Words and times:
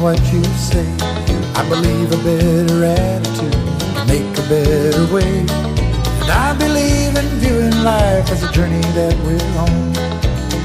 what 0.00 0.18
you 0.32 0.42
say. 0.56 0.86
I 1.54 1.68
believe 1.68 2.10
a 2.10 2.16
better 2.24 2.84
attitude 2.84 3.52
can 3.52 4.06
make 4.06 4.38
a 4.38 4.42
better 4.48 5.04
way. 5.12 5.40
And 6.22 6.30
I 6.30 6.56
believe 6.56 7.14
in 7.16 7.26
viewing 7.38 7.84
life 7.84 8.30
as 8.30 8.42
a 8.42 8.50
journey 8.50 8.80
that 8.96 9.14
we're 9.24 9.58
on. 9.60 9.70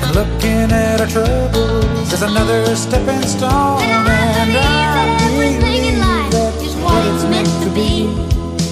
And 0.04 0.16
looking 0.16 0.72
at 0.72 1.02
our 1.02 1.08
troubles 1.08 2.14
as 2.14 2.22
another 2.22 2.76
stepping 2.78 3.28
stone. 3.28 3.82
And 3.82 4.08
I 4.08 4.46
believe 4.46 4.54
that 4.54 5.22
everything 5.30 5.84
in 5.92 6.00
life 6.00 6.64
is 6.64 6.76
what 6.76 7.06
it's 7.06 7.24
meant 7.26 7.52
to 7.64 7.70
be. 7.76 8.08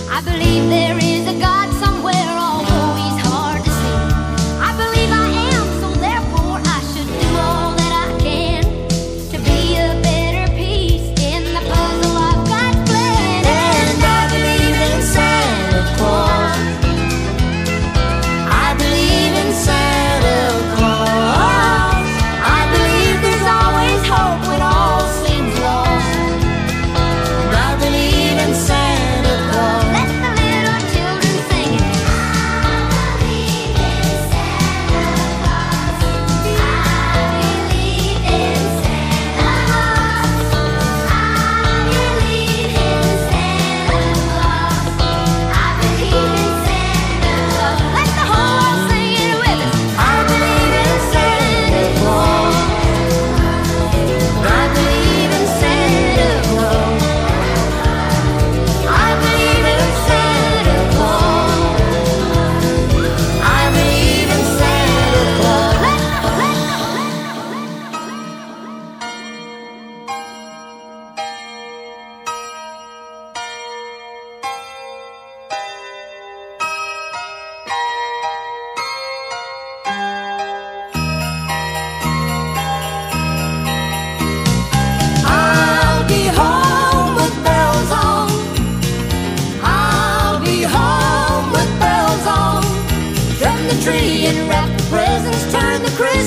I 0.10 0.22
believe 0.22 0.70
there 0.70 0.98
is. 0.98 1.13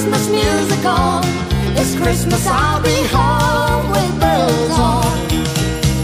Christmas 0.06 0.28
music 0.30 0.84
on. 0.84 1.22
This 1.74 1.98
Christmas 1.98 2.46
I'll 2.46 2.80
be 2.80 2.94
home 3.10 3.90
with 3.90 4.20
bells 4.20 4.78
on. 4.78 5.04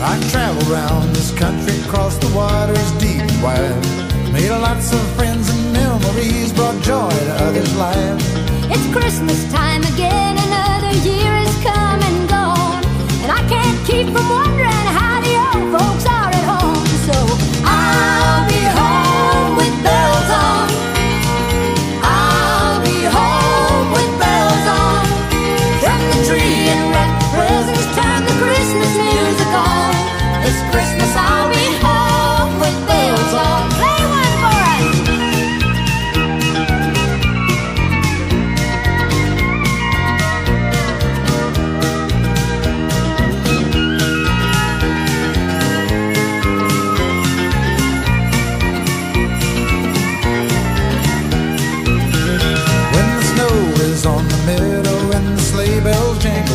I 0.02 0.18
traveled 0.28 0.66
round 0.66 1.14
this 1.14 1.30
country, 1.38 1.78
across 1.82 2.16
the 2.16 2.26
waters 2.34 2.90
deep 2.98 3.20
and 3.20 3.40
wide. 3.40 4.32
Made 4.32 4.50
lots 4.50 4.92
of 4.92 5.00
friends 5.14 5.48
and 5.50 5.72
memories, 5.72 6.52
brought 6.52 6.82
joy 6.82 7.10
to 7.10 7.34
others' 7.46 7.76
lives. 7.76 8.24
It's 8.74 8.92
Christmas 8.92 9.40
time 9.52 9.84
again, 9.94 10.36
another 10.36 10.98
year 11.06 11.30
has 11.38 11.54
come 11.62 12.02
and 12.02 12.28
gone. 12.28 12.84
And 13.22 13.30
I 13.30 13.46
can't 13.48 13.86
keep 13.86 14.06
from 14.06 14.28
watching. 14.28 14.51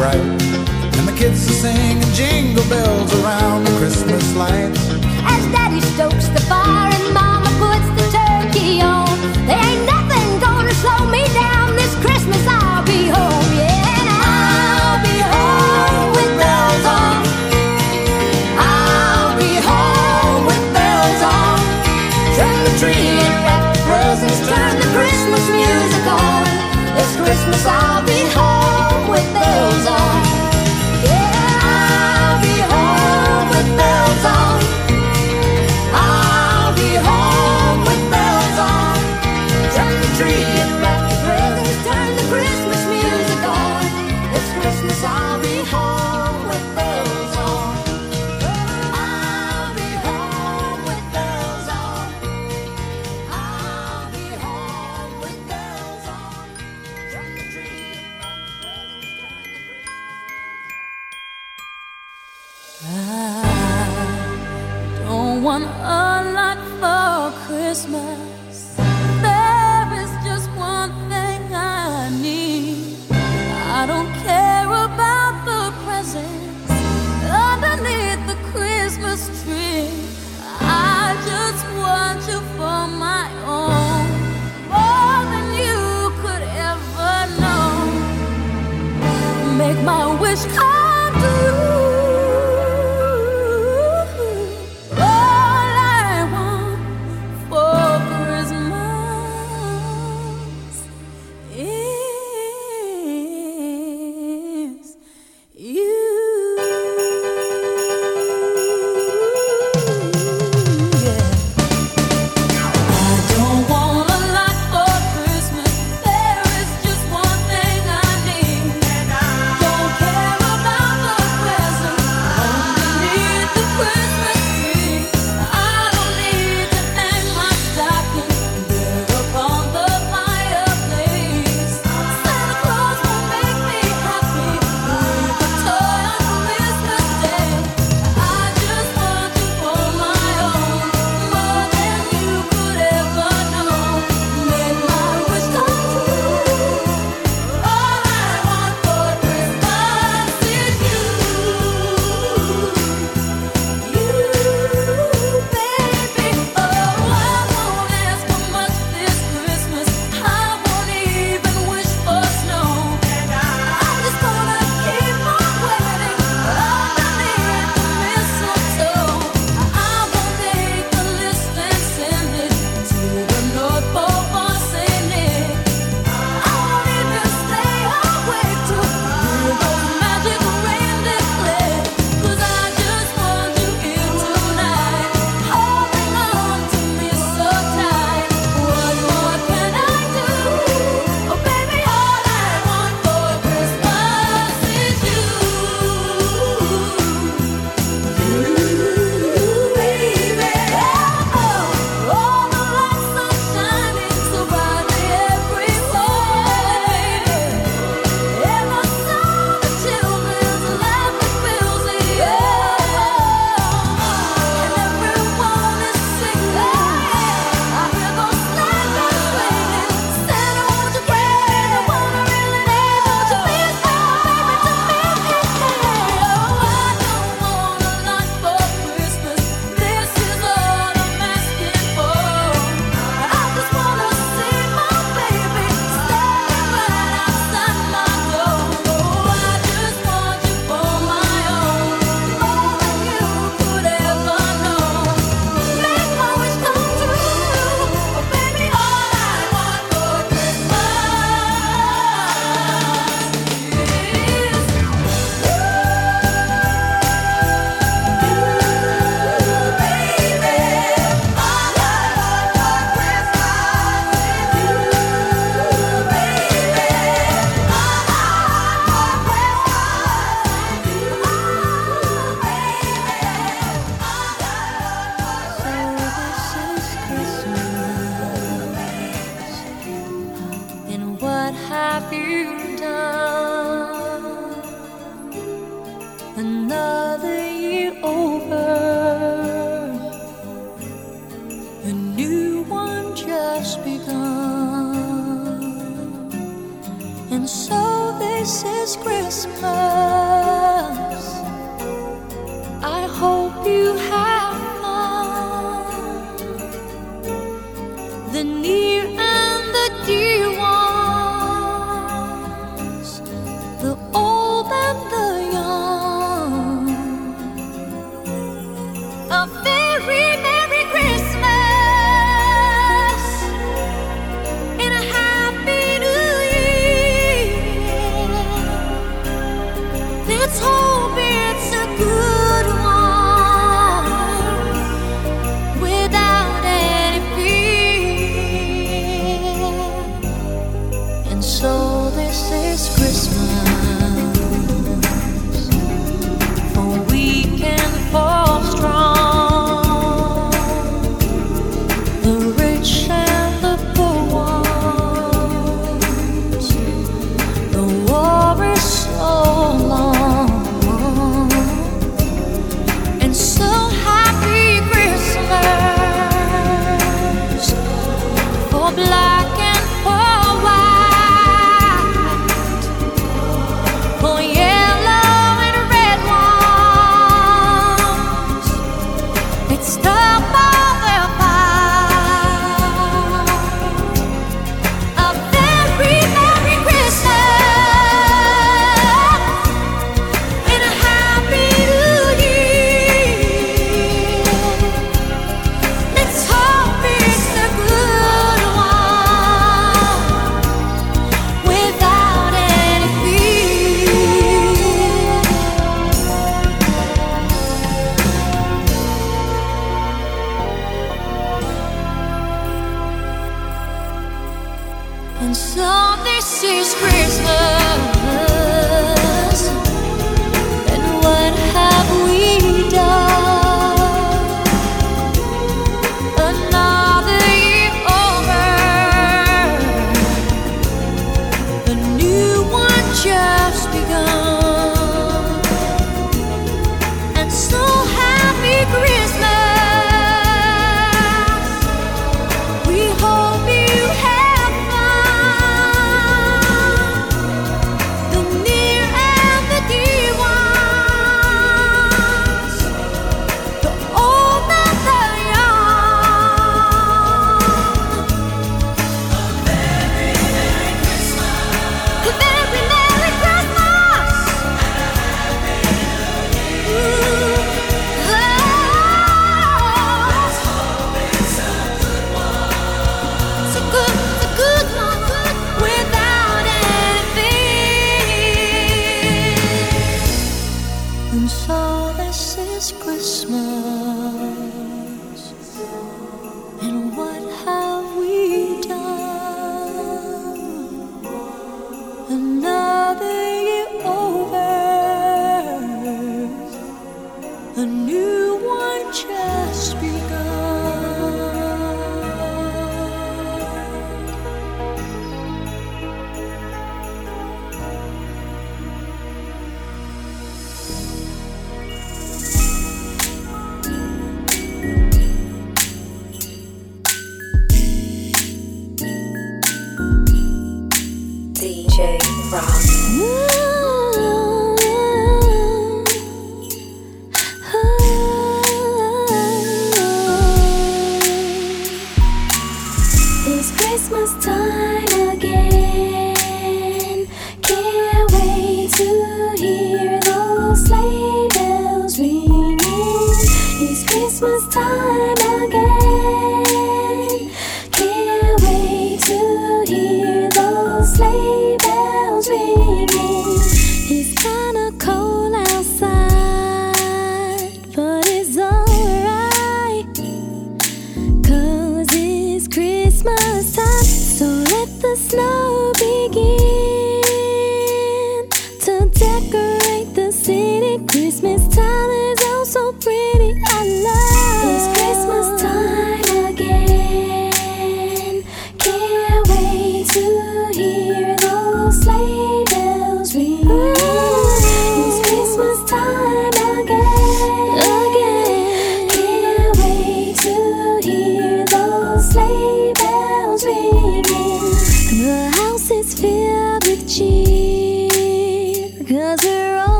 bright. 0.00 0.16
And 0.96 1.06
the 1.06 1.14
kids 1.14 1.46
are 1.50 1.52
singing 1.52 2.00
jingle 2.14 2.64
bells. 2.70 2.99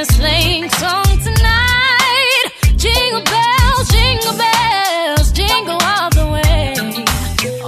a 0.00 0.04
slang 0.06 0.70
song 0.70 1.12
tonight. 1.28 2.44
Jingle 2.76 3.22
bells, 3.32 3.86
jingle 3.96 4.36
bells, 4.44 5.32
jingle 5.32 5.78
all 5.92 6.10
the 6.18 6.26
way. 6.36 6.74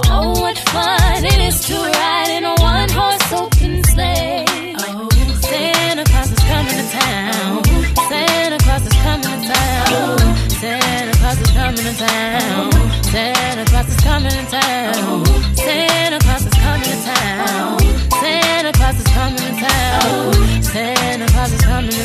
Oh, 0.09 0.31
what 0.41 0.57
fun 0.73 1.25
it 1.25 1.39
is 1.49 1.59
to 1.67 1.75
ride 1.75 2.31
in 2.37 2.43
a 2.45 2.55
one 2.55 2.89
horse 2.89 3.33
open 3.33 3.83
sleigh. 3.83 4.45
Oh, 4.79 5.09
Santa 5.41 6.03
Claus 6.05 6.31
is 6.31 6.43
coming 6.51 6.77
to 6.81 6.87
town. 6.97 7.63
Santa 8.09 8.57
Claus 8.65 8.83
is 8.89 8.97
coming 9.05 9.29
to 9.29 9.39
town. 9.53 10.17
Santa 10.61 11.13
Claus 11.19 11.39
is 11.39 11.51
coming 11.51 11.85
to 11.89 11.95
town. 12.07 12.71
Santa 13.13 13.52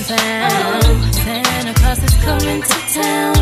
Santa 0.09 1.75
Claus 1.75 2.03
is 2.03 2.15
coming 2.25 2.63
to 2.63 2.95
town. 2.95 3.38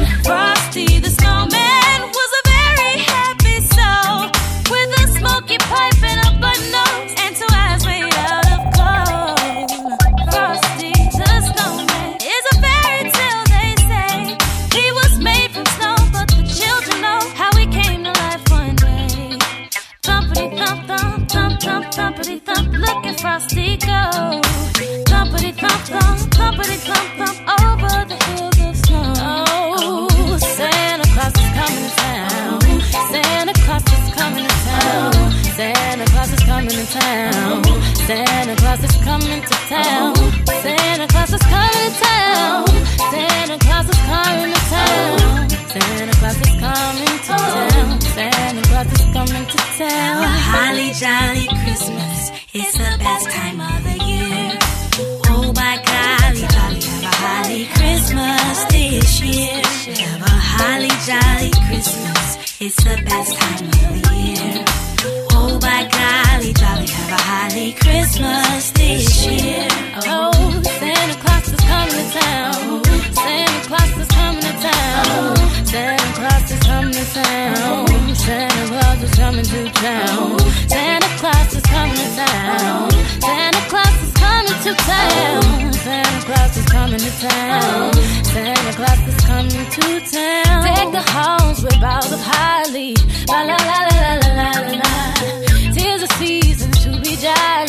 Christmas 67.81 68.71
this 68.73 69.27
year. 69.27 69.69
Oh, 70.07 70.33
Santa 70.63 71.17
Claus 71.23 71.49
is 71.53 71.61
coming 71.61 71.95
to 71.95 72.05
town. 72.19 72.85
Santa 73.15 73.61
Claus 73.69 73.93
is 73.99 74.09
coming 74.09 74.43
to 74.43 74.53
town. 74.63 75.37
Santa 75.67 76.11
Claus 76.19 76.51
is 76.51 76.61
coming 76.61 76.93
to 76.93 77.05
town. 77.15 77.87
Santa 78.17 78.67
Claus 78.69 79.03
is 79.03 79.11
coming 79.13 79.45
to 79.45 79.61
town. 79.73 80.39
Santa 80.69 81.11
Claus 81.21 81.55
is 81.55 81.63
coming 81.63 81.97
to 81.97 82.11
town. 82.17 82.91
Santa 83.21 83.61
Claus 83.69 84.03
is 84.03 84.13
coming 84.15 84.61
to 84.65 84.73
town. 84.75 85.73
Santa 85.73 86.21
Claus 86.27 86.57
is 86.57 86.67
coming 86.67 86.99
to 86.99 87.11
town. 87.21 87.93
Santa 88.25 88.73
Claus 88.79 89.03
is 89.09 89.21
coming 89.27 89.67
to 89.77 89.87
town. 90.11 90.63
Deck 90.65 90.89
the 90.93 91.05
halls 91.13 91.63
with 91.63 91.81
boughs 91.81 92.13
of 92.13 92.21
holly. 92.21 92.95
La 93.29 93.43
la 93.43 93.57
la 93.57 93.79
la 93.91 93.99
la 94.01 94.31
la 94.39 94.51
la 94.61 94.75
la 94.83 95.26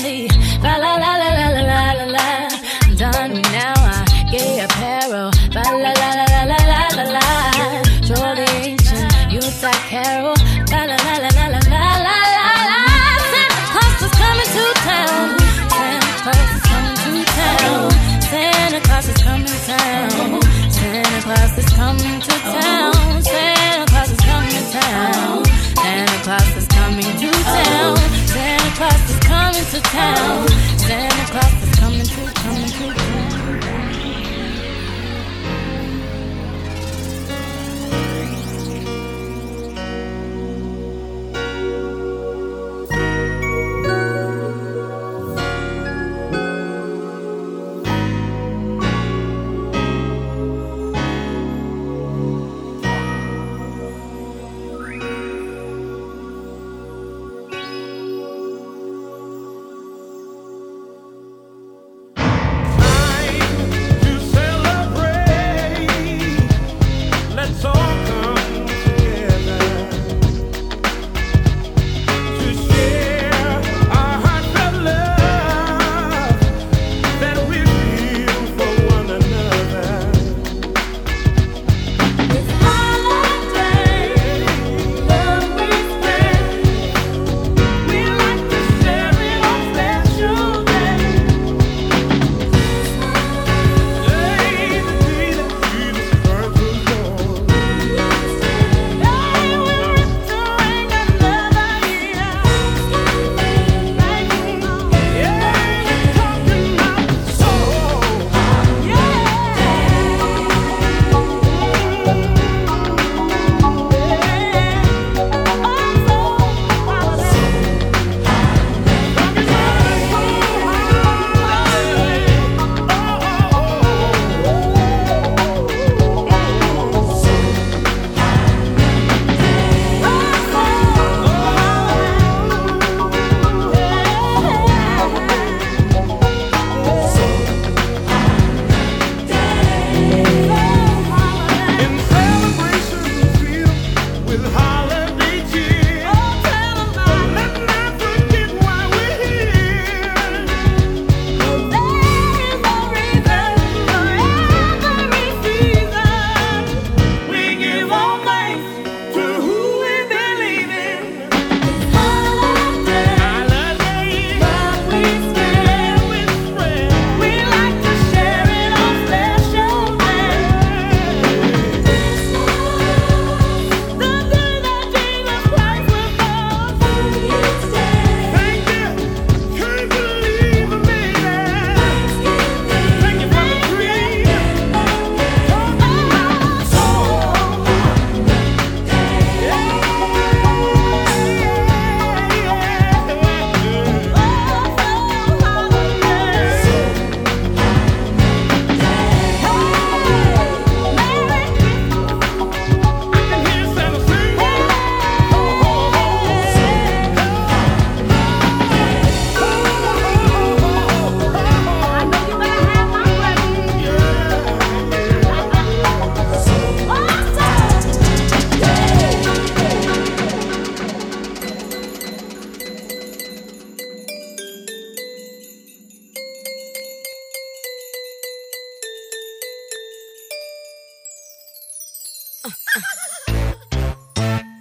valley. 0.08 0.46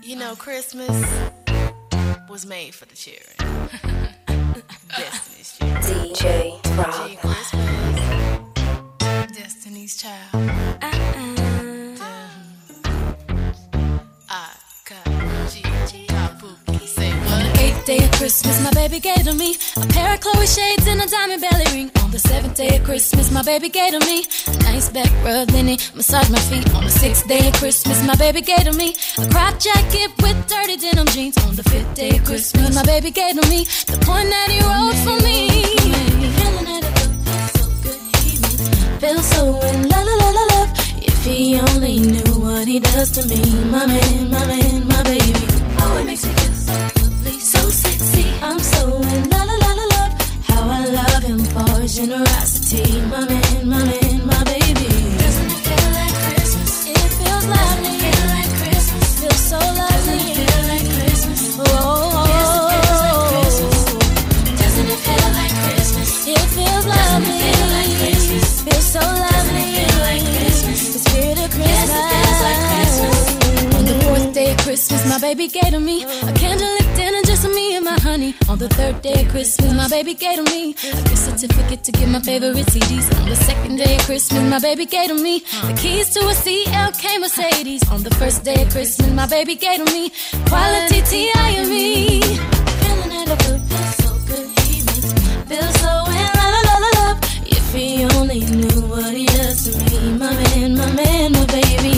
You 0.02 0.16
know, 0.16 0.34
Christmas 0.36 0.90
was 2.28 2.46
made 2.46 2.74
for 2.74 2.84
the 2.86 2.94
children. 2.94 3.36
Destiny's 4.96 5.58
Child. 5.58 5.84
DJ 5.84 6.62
G 6.62 6.70
Rob. 6.76 7.18
Christmas. 7.18 7.50
Destiny's 9.36 9.96
Child. 9.96 10.50
I 14.28 14.50
got 14.88 15.06
Say 16.86 17.10
what? 17.12 17.60
Eighth 17.60 17.84
day 17.84 17.98
of 18.04 18.10
Christmas, 18.12 18.62
my 18.62 18.70
baby 18.72 19.00
gave 19.00 19.24
to 19.24 19.32
me 19.34 19.56
a 19.76 19.86
pair 19.88 20.14
of 20.14 20.20
Chloe 20.20 20.46
shades 20.46 20.86
and 20.86 21.00
a 21.02 21.06
diamond 21.06 21.42
belly 21.42 21.64
ring. 21.72 21.90
On 22.02 22.10
the 22.10 22.18
seventh 22.18 22.56
day 22.56 22.76
of 22.78 22.84
Christmas, 22.84 23.30
my 23.30 23.42
baby 23.42 23.68
gave 23.68 23.92
to 23.92 24.00
me 24.06 24.24
nice 24.76 24.90
back 24.90 25.12
rub, 25.24 25.48
then 25.48 25.66
he 25.68 25.76
massaged 25.94 26.30
my 26.30 26.38
feet. 26.50 26.68
On 26.74 26.84
the 26.84 26.90
sixth 26.90 27.26
day 27.26 27.48
of 27.48 27.54
Christmas, 27.54 27.98
my 28.06 28.14
baby 28.16 28.42
gave 28.42 28.64
to 28.64 28.72
me 28.72 28.94
a 29.16 29.26
crop 29.32 29.58
jacket 29.58 30.10
with 30.22 30.38
dirty 30.46 30.76
denim 30.76 31.06
jeans. 31.14 31.36
On 31.46 31.54
the 31.54 31.62
fifth 31.62 31.94
day 31.94 32.10
of 32.18 32.24
Christmas, 32.24 32.74
my 32.74 32.84
baby 32.84 33.10
gave 33.10 33.34
to 33.40 33.44
me 33.48 33.64
the 33.92 33.98
point 34.08 34.28
that 34.34 34.48
he 34.52 34.58
wrote 34.66 34.98
for 35.04 35.16
it 35.16 35.24
me 35.24 35.36
feel 39.00 39.22
so 39.22 39.42
in 39.70 39.88
la 39.88 40.00
la 40.08 40.14
la 40.22 40.28
la 40.36 40.44
love. 40.52 40.70
If 41.10 41.24
he 41.24 41.58
only 41.60 42.00
knew 42.12 42.32
what 42.44 42.66
he 42.68 42.78
does 42.80 43.10
to 43.12 43.22
me, 43.28 43.42
my 43.74 43.86
man, 43.86 44.30
my 44.30 44.44
man, 44.46 44.88
my 44.88 45.02
baby. 45.04 45.46
Oh, 45.80 45.98
it 46.00 46.06
makes 46.06 46.24
me 46.26 46.32
feel 46.34 46.54
so 46.66 46.76
lovely, 47.00 47.38
so 47.52 47.60
sexy. 47.70 48.26
I'm 48.42 48.58
so 48.58 48.82
in 49.14 49.30
la 49.30 49.42
la 49.50 49.56
la 49.64 49.70
la 49.80 49.86
love. 49.94 50.12
How 50.48 50.62
I 50.80 50.84
love 51.00 51.22
him 51.30 51.40
for 51.54 51.80
his 51.80 51.96
generosity, 51.96 53.00
my 53.12 53.22
man, 53.28 53.68
my 53.68 53.84
man, 53.84 54.05
baby 75.34 75.48
gave 75.48 75.72
to 75.72 75.80
me 75.80 76.04
a 76.04 76.32
candlelit 76.40 76.88
dinner 76.94 77.22
just 77.28 77.42
for 77.42 77.52
me 77.58 77.74
and 77.76 77.84
my 77.84 77.98
honey. 78.08 78.32
On 78.48 78.56
the 78.58 78.68
third 78.68 79.02
day 79.02 79.22
of 79.22 79.28
Christmas, 79.32 79.72
my 79.74 79.88
baby 79.88 80.14
gave 80.14 80.36
to 80.36 80.44
me 80.54 80.70
a 80.98 81.02
gift 81.08 81.22
certificate 81.28 81.82
to 81.82 81.90
get 81.90 82.08
my 82.08 82.20
favorite 82.20 82.68
CDs. 82.74 83.06
On 83.20 83.28
the 83.28 83.34
second 83.34 83.74
day 83.76 83.96
of 83.96 84.02
Christmas, 84.02 84.42
my 84.54 84.60
baby 84.60 84.86
gave 84.86 85.08
to 85.08 85.18
me 85.26 85.34
the 85.68 85.74
keys 85.82 86.10
to 86.14 86.20
a 86.32 86.34
CLK 86.44 87.04
Mercedes. 87.22 87.82
On 87.90 88.04
the 88.04 88.14
first 88.20 88.44
day 88.44 88.58
of 88.62 88.68
Christmas, 88.70 89.10
my 89.20 89.26
baby 89.26 89.56
gave 89.56 89.78
to 89.84 89.86
me 89.96 90.12
quality 90.50 91.00
T.I.M.E. 91.10 92.20
Feeling 92.80 93.10
that 93.16 93.28
I 93.34 93.36
feel 93.42 93.58
so 94.04 94.10
good, 94.30 94.48
he 94.60 94.76
makes 94.88 95.10
me 95.18 95.26
feel 95.50 95.70
so 95.82 95.92
in 96.22 96.30
la 96.38 96.48
la 96.68 96.76
love. 96.86 97.18
If 97.58 97.66
he 97.74 97.88
only 98.16 98.40
knew 98.58 98.78
what 98.92 99.12
he 99.12 99.26
does 99.26 99.58
to 99.66 99.72
me, 99.86 100.18
my 100.22 100.32
man, 100.40 100.76
my 100.80 100.88
man, 100.92 101.32
my 101.32 101.46
baby. 101.46 101.95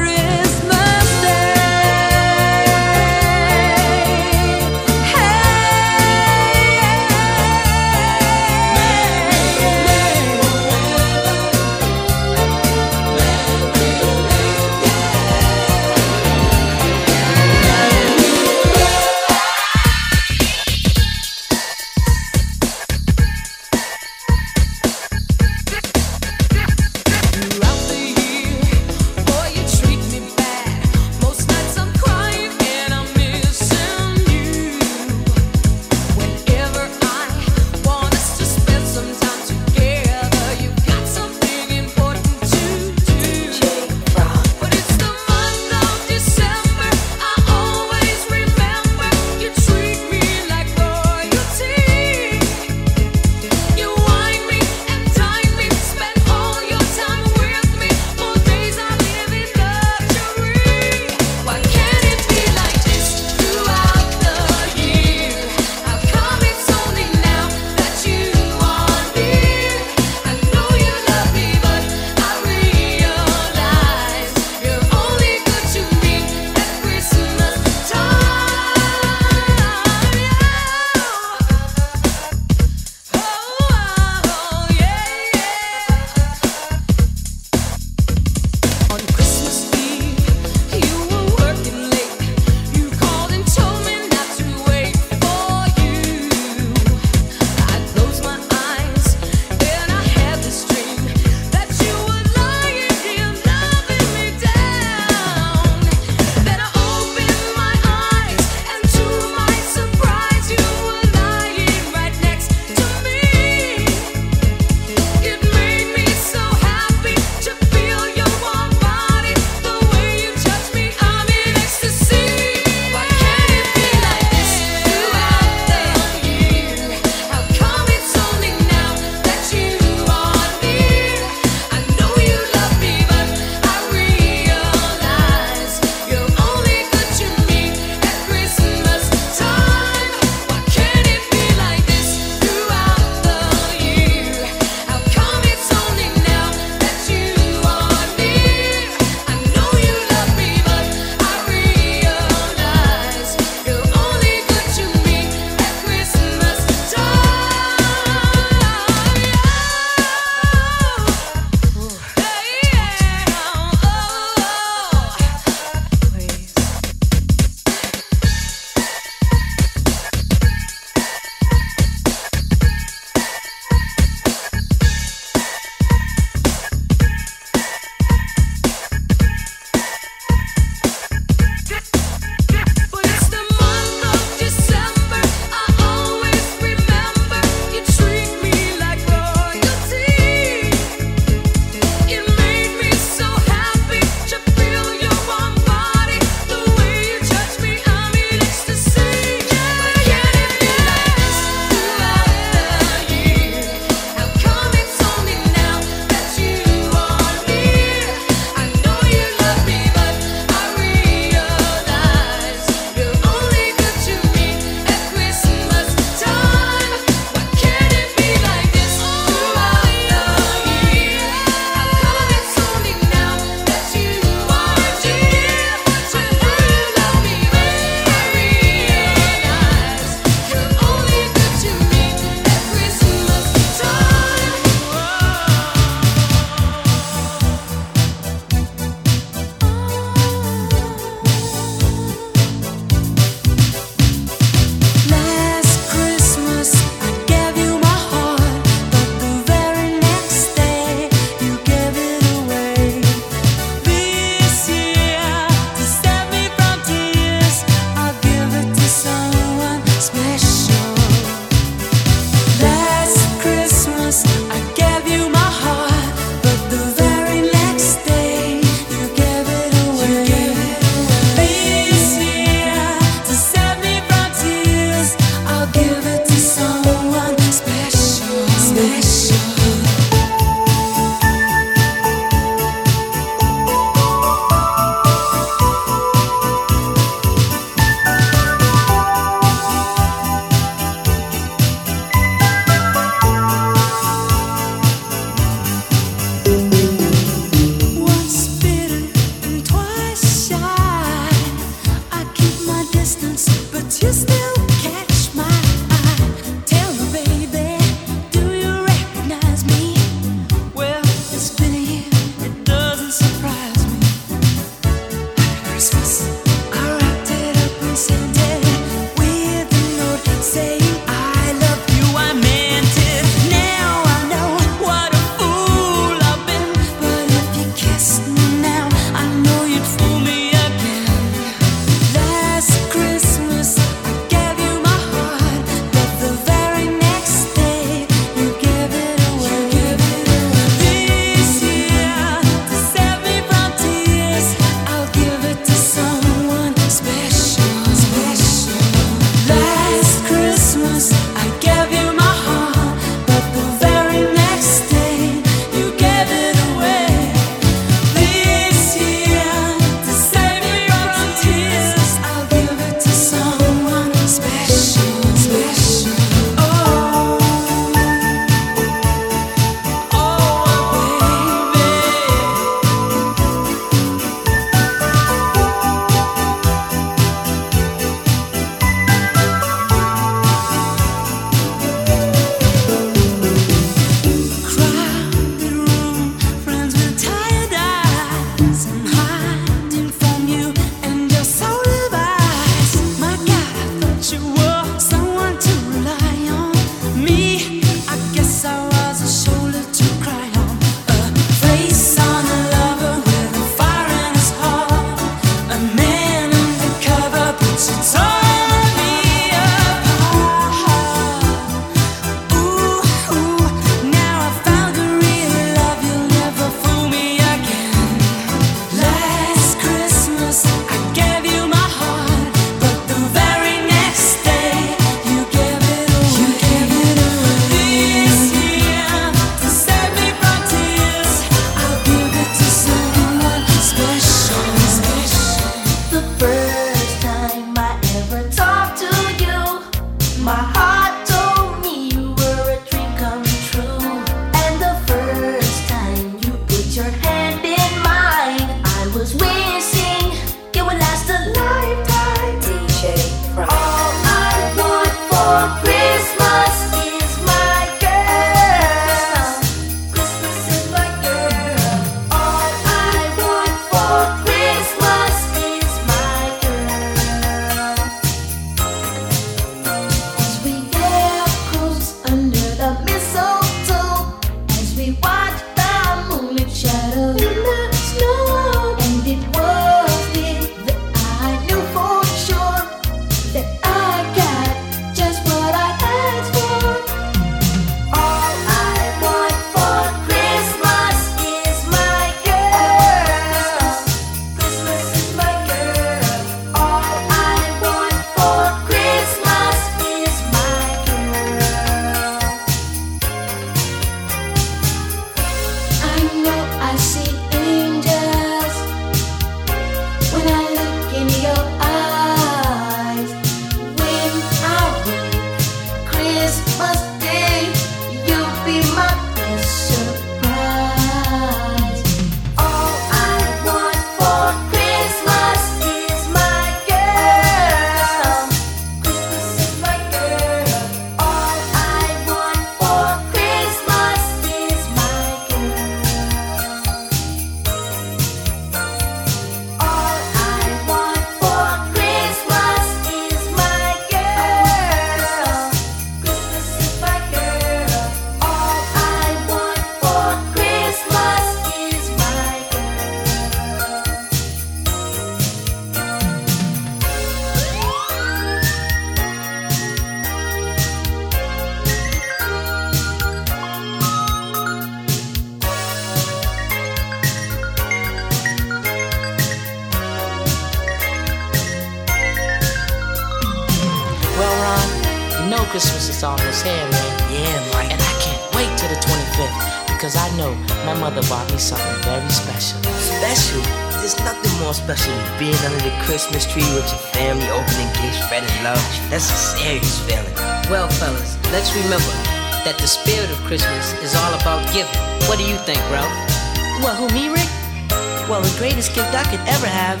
I 599.14 599.22
could 599.30 599.40
ever 599.46 599.66
have 599.66 600.00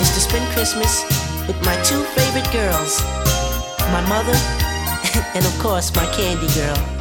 is 0.00 0.10
to 0.10 0.20
spend 0.20 0.44
Christmas 0.52 1.04
with 1.46 1.56
my 1.64 1.76
two 1.82 2.02
favorite 2.18 2.50
girls, 2.52 3.00
my 3.92 4.04
mother 4.08 4.34
and 5.34 5.44
of 5.44 5.58
course 5.60 5.94
my 5.94 6.06
candy 6.06 6.52
girl. 6.54 6.97